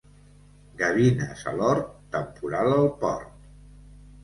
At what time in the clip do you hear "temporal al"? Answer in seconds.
2.17-2.89